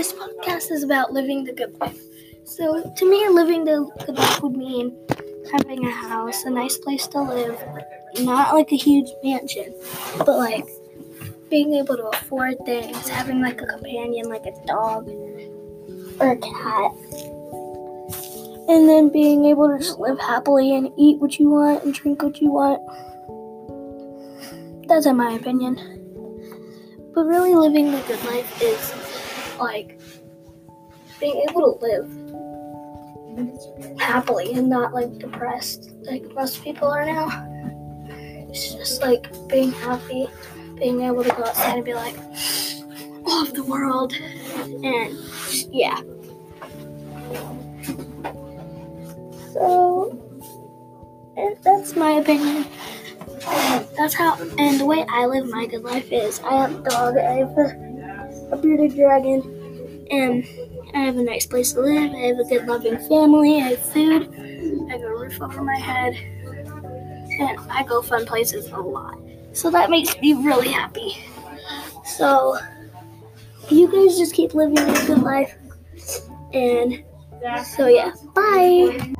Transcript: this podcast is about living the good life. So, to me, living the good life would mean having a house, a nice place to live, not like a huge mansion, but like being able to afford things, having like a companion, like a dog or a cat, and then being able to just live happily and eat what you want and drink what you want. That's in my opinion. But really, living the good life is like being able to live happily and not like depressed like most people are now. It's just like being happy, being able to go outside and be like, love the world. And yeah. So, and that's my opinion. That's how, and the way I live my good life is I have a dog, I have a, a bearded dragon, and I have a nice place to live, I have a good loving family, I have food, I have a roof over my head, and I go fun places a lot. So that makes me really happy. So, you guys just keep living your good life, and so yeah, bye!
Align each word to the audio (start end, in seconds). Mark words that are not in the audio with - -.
this 0.00 0.14
podcast 0.14 0.70
is 0.70 0.82
about 0.82 1.12
living 1.12 1.44
the 1.44 1.52
good 1.52 1.78
life. 1.78 2.00
So, 2.44 2.90
to 2.96 3.10
me, 3.10 3.28
living 3.28 3.64
the 3.64 3.86
good 4.06 4.16
life 4.16 4.42
would 4.42 4.56
mean 4.56 4.96
having 5.52 5.84
a 5.84 5.90
house, 5.90 6.44
a 6.44 6.50
nice 6.50 6.78
place 6.78 7.06
to 7.08 7.20
live, 7.20 7.60
not 8.20 8.54
like 8.54 8.72
a 8.72 8.76
huge 8.76 9.10
mansion, 9.22 9.74
but 10.18 10.38
like 10.38 10.66
being 11.50 11.74
able 11.74 11.98
to 11.98 12.04
afford 12.04 12.56
things, 12.64 13.08
having 13.08 13.42
like 13.42 13.60
a 13.60 13.66
companion, 13.66 14.30
like 14.30 14.46
a 14.46 14.66
dog 14.66 15.06
or 16.18 16.32
a 16.32 16.38
cat, 16.38 16.92
and 18.68 18.88
then 18.88 19.10
being 19.10 19.44
able 19.44 19.68
to 19.68 19.76
just 19.78 19.98
live 19.98 20.18
happily 20.18 20.74
and 20.74 20.90
eat 20.96 21.18
what 21.18 21.38
you 21.38 21.50
want 21.50 21.84
and 21.84 21.92
drink 21.92 22.22
what 22.22 22.40
you 22.40 22.50
want. 22.50 22.80
That's 24.88 25.04
in 25.04 25.16
my 25.18 25.32
opinion. 25.32 25.99
But 27.20 27.26
really, 27.26 27.54
living 27.54 27.92
the 27.92 28.00
good 28.08 28.24
life 28.24 28.62
is 28.62 28.94
like 29.58 30.00
being 31.20 31.44
able 31.50 31.76
to 31.76 31.84
live 31.84 32.08
happily 34.00 34.54
and 34.54 34.70
not 34.70 34.94
like 34.94 35.18
depressed 35.18 35.90
like 36.00 36.24
most 36.34 36.64
people 36.64 36.88
are 36.88 37.04
now. 37.04 37.28
It's 38.48 38.72
just 38.72 39.02
like 39.02 39.28
being 39.50 39.70
happy, 39.70 40.28
being 40.76 41.02
able 41.02 41.22
to 41.22 41.28
go 41.28 41.44
outside 41.44 41.74
and 41.74 41.84
be 41.84 41.92
like, 41.92 42.16
love 43.26 43.52
the 43.52 43.64
world. 43.64 44.14
And 44.82 45.14
yeah. 45.70 46.00
So, 49.52 49.89
and 51.36 51.56
that's 51.62 51.96
my 51.96 52.12
opinion. 52.12 52.66
That's 53.96 54.14
how, 54.14 54.36
and 54.58 54.80
the 54.80 54.84
way 54.84 55.04
I 55.08 55.26
live 55.26 55.48
my 55.48 55.66
good 55.66 55.82
life 55.82 56.10
is 56.10 56.40
I 56.40 56.54
have 56.54 56.74
a 56.74 56.90
dog, 56.90 57.16
I 57.16 57.32
have 57.34 57.58
a, 57.58 58.48
a 58.52 58.56
bearded 58.56 58.94
dragon, 58.94 60.06
and 60.10 60.44
I 60.94 60.98
have 61.00 61.16
a 61.16 61.22
nice 61.22 61.46
place 61.46 61.72
to 61.72 61.80
live, 61.80 62.12
I 62.12 62.18
have 62.28 62.38
a 62.38 62.44
good 62.44 62.66
loving 62.66 62.98
family, 63.08 63.56
I 63.56 63.70
have 63.70 63.78
food, 63.78 64.28
I 64.88 64.92
have 64.92 65.02
a 65.02 65.14
roof 65.14 65.40
over 65.40 65.62
my 65.62 65.76
head, 65.76 66.14
and 66.14 67.58
I 67.70 67.84
go 67.84 68.02
fun 68.02 68.26
places 68.26 68.68
a 68.70 68.78
lot. 68.78 69.18
So 69.52 69.70
that 69.70 69.90
makes 69.90 70.18
me 70.20 70.34
really 70.34 70.68
happy. 70.68 71.24
So, 72.04 72.58
you 73.68 73.90
guys 73.90 74.18
just 74.18 74.34
keep 74.34 74.54
living 74.54 74.76
your 74.76 75.06
good 75.06 75.22
life, 75.22 75.54
and 76.52 77.04
so 77.64 77.86
yeah, 77.86 78.12
bye! 78.34 79.14